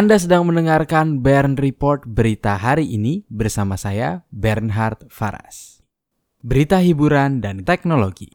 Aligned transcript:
Anda 0.00 0.16
sedang 0.16 0.48
mendengarkan 0.48 1.20
Bern 1.20 1.60
Report 1.60 2.08
berita 2.08 2.56
hari 2.56 2.88
ini 2.88 3.20
bersama 3.28 3.76
saya 3.76 4.24
Bernhard 4.32 5.12
Faras. 5.12 5.84
Berita 6.40 6.80
hiburan 6.80 7.44
dan 7.44 7.68
teknologi. 7.68 8.32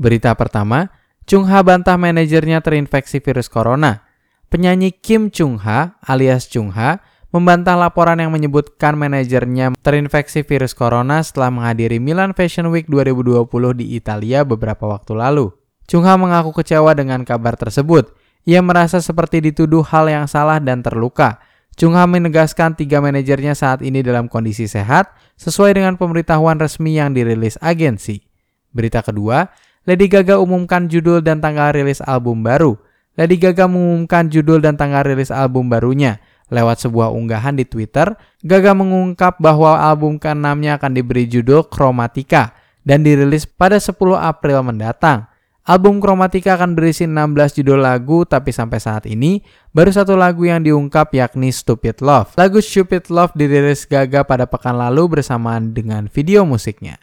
Berita 0.00 0.32
pertama, 0.32 0.88
Chung 1.28 1.52
Ha 1.52 1.60
bantah 1.60 2.00
manajernya 2.00 2.64
terinfeksi 2.64 3.20
virus 3.20 3.52
corona. 3.52 4.08
Penyanyi 4.48 4.88
Kim 4.96 5.28
Chung 5.28 5.60
Ha 5.60 6.00
alias 6.00 6.48
Chung 6.48 6.72
Ha 6.72 7.04
membantah 7.28 7.76
laporan 7.76 8.16
yang 8.16 8.32
menyebutkan 8.32 8.96
manajernya 8.96 9.76
terinfeksi 9.84 10.48
virus 10.48 10.72
corona 10.72 11.20
setelah 11.20 11.52
menghadiri 11.52 12.00
Milan 12.00 12.32
Fashion 12.32 12.72
Week 12.72 12.88
2020 12.88 13.44
di 13.76 14.00
Italia 14.00 14.48
beberapa 14.48 14.88
waktu 14.88 15.12
lalu. 15.12 15.52
Chung 15.84 16.08
Ha 16.08 16.16
mengaku 16.16 16.56
kecewa 16.56 16.96
dengan 16.96 17.20
kabar 17.28 17.52
tersebut 17.52 18.16
ia 18.46 18.62
merasa 18.62 19.02
seperti 19.02 19.42
dituduh 19.42 19.82
hal 19.82 20.06
yang 20.06 20.30
salah 20.30 20.62
dan 20.62 20.80
terluka. 20.80 21.42
Chung 21.76 21.92
Ha 21.92 22.08
menegaskan 22.08 22.72
tiga 22.72 23.04
manajernya 23.04 23.52
saat 23.52 23.84
ini 23.84 24.00
dalam 24.00 24.32
kondisi 24.32 24.64
sehat 24.64 25.12
sesuai 25.36 25.76
dengan 25.76 26.00
pemberitahuan 26.00 26.56
resmi 26.56 26.96
yang 26.96 27.12
dirilis 27.12 27.60
agensi. 27.60 28.24
Berita 28.72 29.04
kedua, 29.04 29.44
Lady 29.84 30.08
Gaga 30.08 30.40
umumkan 30.40 30.88
judul 30.88 31.20
dan 31.20 31.44
tanggal 31.44 31.76
rilis 31.76 32.00
album 32.00 32.40
baru. 32.40 32.80
Lady 33.20 33.36
Gaga 33.36 33.68
mengumumkan 33.68 34.32
judul 34.32 34.64
dan 34.64 34.80
tanggal 34.80 35.04
rilis 35.04 35.28
album 35.28 35.68
barunya. 35.68 36.16
Lewat 36.46 36.78
sebuah 36.80 37.10
unggahan 37.10 37.58
di 37.58 37.66
Twitter, 37.66 38.14
Gaga 38.40 38.72
mengungkap 38.72 39.36
bahwa 39.42 39.76
album 39.76 40.16
ke-6-nya 40.16 40.78
akan 40.80 40.92
diberi 40.94 41.26
judul 41.26 41.66
Chromatica 41.66 42.56
dan 42.86 43.02
dirilis 43.02 43.44
pada 43.44 43.76
10 43.82 43.98
April 44.16 44.62
mendatang. 44.62 45.28
Album 45.66 45.98
Chromatica 45.98 46.54
akan 46.54 46.78
berisi 46.78 47.10
16 47.10 47.58
judul 47.58 47.82
lagu, 47.82 48.22
tapi 48.22 48.54
sampai 48.54 48.78
saat 48.78 49.02
ini 49.10 49.42
baru 49.74 49.90
satu 49.90 50.14
lagu 50.14 50.46
yang 50.46 50.62
diungkap 50.62 51.10
yakni 51.10 51.50
Stupid 51.50 51.98
Love. 52.06 52.38
Lagu 52.38 52.62
Stupid 52.62 53.10
Love 53.10 53.34
dirilis 53.34 53.82
Gaga 53.82 54.22
pada 54.22 54.46
pekan 54.46 54.78
lalu 54.78 55.18
bersamaan 55.18 55.74
dengan 55.74 56.06
video 56.06 56.46
musiknya. 56.46 57.02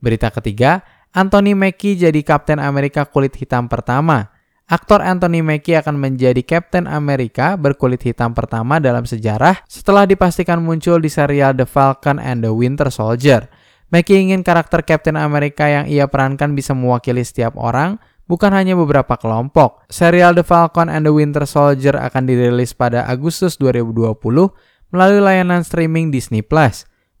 Berita 0.00 0.32
ketiga, 0.32 0.80
Anthony 1.12 1.52
Mackie 1.52 1.92
jadi 1.92 2.16
Kapten 2.24 2.56
Amerika 2.56 3.04
kulit 3.04 3.36
hitam 3.36 3.68
pertama. 3.68 4.32
Aktor 4.64 5.04
Anthony 5.04 5.44
Mackie 5.44 5.76
akan 5.76 6.00
menjadi 6.00 6.40
Kapten 6.40 6.88
Amerika 6.88 7.60
berkulit 7.60 8.00
hitam 8.00 8.32
pertama 8.32 8.80
dalam 8.80 9.04
sejarah 9.04 9.60
setelah 9.68 10.08
dipastikan 10.08 10.64
muncul 10.64 10.96
di 11.04 11.12
serial 11.12 11.52
The 11.52 11.68
Falcon 11.68 12.16
and 12.16 12.48
the 12.48 12.52
Winter 12.56 12.88
Soldier. 12.88 13.44
Mackie 13.90 14.22
ingin 14.22 14.46
karakter 14.46 14.86
Captain 14.86 15.18
America 15.18 15.66
yang 15.66 15.90
ia 15.90 16.06
perankan 16.06 16.54
bisa 16.54 16.78
mewakili 16.78 17.26
setiap 17.26 17.58
orang, 17.58 17.98
bukan 18.30 18.54
hanya 18.54 18.78
beberapa 18.78 19.18
kelompok. 19.18 19.82
Serial 19.90 20.38
The 20.38 20.46
Falcon 20.46 20.86
and 20.86 21.02
the 21.02 21.10
Winter 21.10 21.42
Soldier 21.42 21.98
akan 21.98 22.30
dirilis 22.30 22.70
pada 22.70 23.02
Agustus 23.10 23.58
2020 23.58 24.14
melalui 24.94 25.18
layanan 25.18 25.66
streaming 25.66 26.14
Disney+. 26.14 26.46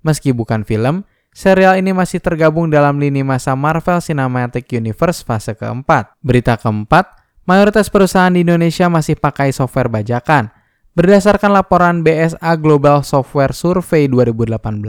Meski 0.06 0.30
bukan 0.30 0.62
film, 0.62 1.02
serial 1.34 1.74
ini 1.74 1.90
masih 1.90 2.22
tergabung 2.22 2.70
dalam 2.70 3.02
lini 3.02 3.26
masa 3.26 3.58
Marvel 3.58 3.98
Cinematic 3.98 4.70
Universe 4.70 5.26
fase 5.26 5.58
keempat. 5.58 6.14
Berita 6.22 6.54
keempat, 6.54 7.18
mayoritas 7.50 7.90
perusahaan 7.90 8.30
di 8.30 8.46
Indonesia 8.46 8.86
masih 8.86 9.18
pakai 9.18 9.50
software 9.50 9.90
bajakan. 9.90 10.54
Berdasarkan 10.94 11.54
laporan 11.54 12.02
BSA 12.02 12.58
Global 12.58 13.06
Software 13.06 13.54
Survey 13.54 14.10
2018, 14.10 14.86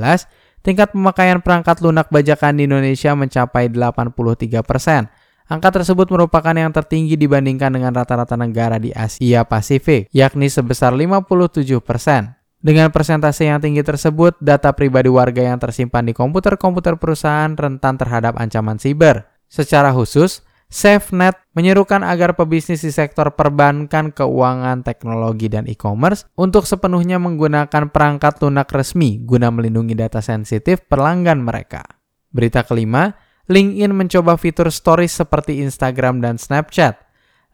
tingkat 0.61 0.93
pemakaian 0.93 1.41
perangkat 1.41 1.81
lunak 1.81 2.09
bajakan 2.09 2.57
di 2.57 2.65
Indonesia 2.65 3.13
mencapai 3.13 3.69
83 3.69 4.61
persen. 4.65 5.09
Angka 5.51 5.83
tersebut 5.83 6.07
merupakan 6.07 6.55
yang 6.55 6.71
tertinggi 6.71 7.19
dibandingkan 7.19 7.75
dengan 7.75 7.91
rata-rata 7.91 8.39
negara 8.39 8.79
di 8.79 8.95
Asia 8.95 9.43
Pasifik, 9.43 10.07
yakni 10.15 10.47
sebesar 10.47 10.95
57 10.95 11.83
persen. 11.83 12.39
Dengan 12.61 12.93
persentase 12.93 13.49
yang 13.49 13.59
tinggi 13.59 13.83
tersebut, 13.83 14.37
data 14.39 14.71
pribadi 14.71 15.09
warga 15.09 15.41
yang 15.41 15.57
tersimpan 15.57 16.07
di 16.07 16.13
komputer-komputer 16.13 16.95
perusahaan 16.95 17.51
rentan 17.51 17.97
terhadap 17.97 18.37
ancaman 18.37 18.77
siber. 18.77 19.27
Secara 19.51 19.91
khusus, 19.91 20.45
SafeNet 20.71 21.35
menyerukan 21.51 21.99
agar 21.99 22.39
pebisnis 22.39 22.79
di 22.79 22.95
sektor 22.95 23.35
perbankan, 23.35 24.15
keuangan, 24.15 24.87
teknologi, 24.87 25.51
dan 25.51 25.67
e-commerce 25.67 26.31
untuk 26.39 26.63
sepenuhnya 26.63 27.19
menggunakan 27.19 27.91
perangkat 27.91 28.39
lunak 28.39 28.71
resmi 28.71 29.19
guna 29.19 29.51
melindungi 29.51 29.99
data 29.99 30.23
sensitif 30.23 30.79
pelanggan 30.87 31.43
mereka. 31.43 31.83
Berita 32.31 32.63
kelima, 32.63 33.11
LinkedIn 33.51 33.91
mencoba 33.91 34.39
fitur 34.39 34.71
stories 34.71 35.11
seperti 35.11 35.59
Instagram 35.59 36.23
dan 36.23 36.39
Snapchat. 36.39 36.95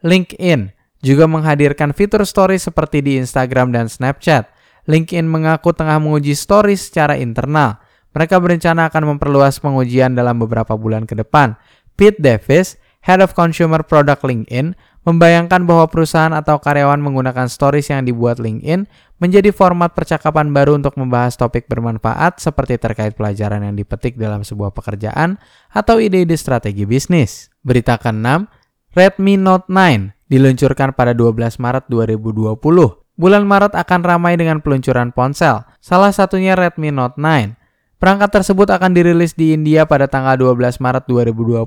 LinkedIn 0.06 0.70
juga 1.02 1.26
menghadirkan 1.26 1.90
fitur 1.90 2.22
stories 2.22 2.70
seperti 2.70 3.02
di 3.02 3.18
Instagram 3.18 3.74
dan 3.74 3.90
Snapchat. 3.90 4.46
LinkedIn 4.86 5.26
mengaku 5.26 5.74
tengah 5.74 5.98
menguji 5.98 6.38
stories 6.38 6.86
secara 6.86 7.18
internal. 7.18 7.82
Mereka 8.14 8.38
berencana 8.38 8.86
akan 8.86 9.18
memperluas 9.18 9.58
pengujian 9.58 10.14
dalam 10.14 10.38
beberapa 10.38 10.78
bulan 10.78 11.02
ke 11.02 11.18
depan. 11.18 11.58
Pete 11.98 12.22
Davis, 12.22 12.78
Head 13.08 13.24
of 13.24 13.32
Consumer 13.32 13.80
Product 13.88 14.20
LinkedIn, 14.20 14.76
membayangkan 15.08 15.64
bahwa 15.64 15.88
perusahaan 15.88 16.36
atau 16.36 16.60
karyawan 16.60 17.00
menggunakan 17.00 17.48
stories 17.48 17.88
yang 17.88 18.04
dibuat 18.04 18.36
LinkedIn 18.36 18.84
menjadi 19.16 19.48
format 19.48 19.96
percakapan 19.96 20.52
baru 20.52 20.76
untuk 20.76 20.92
membahas 21.00 21.40
topik 21.40 21.64
bermanfaat 21.72 22.36
seperti 22.36 22.76
terkait 22.76 23.16
pelajaran 23.16 23.64
yang 23.64 23.72
dipetik 23.72 24.20
dalam 24.20 24.44
sebuah 24.44 24.76
pekerjaan 24.76 25.40
atau 25.72 25.96
ide-ide 25.96 26.36
strategi 26.36 26.84
bisnis. 26.84 27.48
Berita 27.64 27.96
ke-6, 27.96 28.44
Redmi 28.92 29.40
Note 29.40 29.72
9 29.72 30.28
diluncurkan 30.28 30.92
pada 30.92 31.16
12 31.16 31.56
Maret 31.56 31.88
2020. 31.88 32.60
Bulan 33.16 33.42
Maret 33.48 33.72
akan 33.72 34.00
ramai 34.04 34.36
dengan 34.36 34.60
peluncuran 34.60 35.16
ponsel, 35.16 35.64
salah 35.80 36.12
satunya 36.12 36.52
Redmi 36.52 36.92
Note 36.92 37.16
9. 37.16 37.56
Perangkat 37.96 38.30
tersebut 38.30 38.68
akan 38.68 38.92
dirilis 38.92 39.32
di 39.32 39.56
India 39.56 39.88
pada 39.88 40.06
tanggal 40.06 40.36
12 40.36 40.76
Maret 40.76 41.08
2020. 41.08 41.64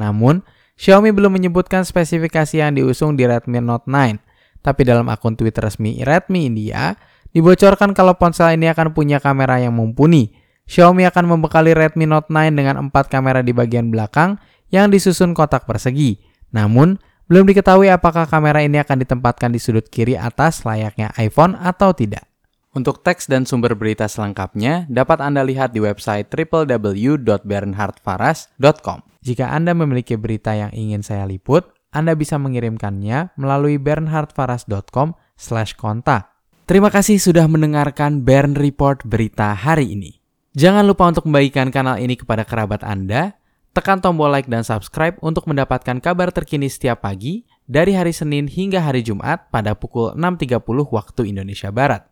Namun, 0.00 0.40
Xiaomi 0.82 1.14
belum 1.14 1.38
menyebutkan 1.38 1.86
spesifikasi 1.86 2.58
yang 2.58 2.74
diusung 2.74 3.14
di 3.14 3.22
Redmi 3.22 3.62
Note 3.62 3.86
9. 3.86 4.18
Tapi 4.66 4.82
dalam 4.82 5.06
akun 5.06 5.38
Twitter 5.38 5.62
resmi 5.62 6.02
Redmi 6.02 6.50
India, 6.50 6.98
dibocorkan 7.30 7.94
kalau 7.94 8.18
ponsel 8.18 8.58
ini 8.58 8.66
akan 8.66 8.90
punya 8.90 9.22
kamera 9.22 9.62
yang 9.62 9.78
mumpuni. 9.78 10.34
Xiaomi 10.66 11.06
akan 11.06 11.38
membekali 11.38 11.70
Redmi 11.70 12.10
Note 12.10 12.26
9 12.34 12.58
dengan 12.58 12.82
empat 12.82 13.06
kamera 13.14 13.46
di 13.46 13.54
bagian 13.54 13.94
belakang 13.94 14.42
yang 14.74 14.90
disusun 14.90 15.38
kotak 15.38 15.70
persegi. 15.70 16.18
Namun, 16.50 16.98
belum 17.30 17.46
diketahui 17.46 17.86
apakah 17.86 18.26
kamera 18.26 18.66
ini 18.66 18.82
akan 18.82 19.06
ditempatkan 19.06 19.54
di 19.54 19.62
sudut 19.62 19.86
kiri 19.86 20.18
atas 20.18 20.66
layaknya 20.66 21.14
iPhone 21.14 21.54
atau 21.62 21.94
tidak. 21.94 22.26
Untuk 22.72 23.04
teks 23.04 23.28
dan 23.28 23.44
sumber 23.44 23.76
berita 23.76 24.08
selengkapnya 24.08 24.88
dapat 24.88 25.20
Anda 25.20 25.44
lihat 25.44 25.76
di 25.76 25.84
website 25.84 26.32
www.bernhardfaras.com. 26.32 28.98
Jika 29.20 29.52
Anda 29.52 29.76
memiliki 29.76 30.16
berita 30.16 30.56
yang 30.56 30.72
ingin 30.72 31.04
saya 31.04 31.28
liput, 31.28 31.68
Anda 31.92 32.16
bisa 32.16 32.40
mengirimkannya 32.40 33.36
melalui 33.36 33.76
bernhardfaras.com 33.76 35.12
kontak. 35.76 36.32
Terima 36.64 36.88
kasih 36.88 37.20
sudah 37.20 37.44
mendengarkan 37.44 38.24
Bern 38.24 38.56
Report 38.56 39.04
berita 39.04 39.52
hari 39.52 39.92
ini. 39.92 40.16
Jangan 40.56 40.88
lupa 40.88 41.12
untuk 41.12 41.28
membagikan 41.28 41.68
kanal 41.68 42.00
ini 42.00 42.16
kepada 42.16 42.48
kerabat 42.48 42.80
Anda, 42.88 43.36
tekan 43.76 44.00
tombol 44.00 44.32
like 44.32 44.48
dan 44.48 44.64
subscribe 44.64 45.20
untuk 45.20 45.44
mendapatkan 45.44 46.00
kabar 46.00 46.32
terkini 46.32 46.72
setiap 46.72 47.04
pagi 47.04 47.44
dari 47.68 47.92
hari 47.92 48.16
Senin 48.16 48.48
hingga 48.48 48.80
hari 48.80 49.04
Jumat 49.04 49.52
pada 49.52 49.76
pukul 49.76 50.16
6.30 50.16 50.56
waktu 50.88 51.28
Indonesia 51.28 51.68
Barat. 51.68 52.11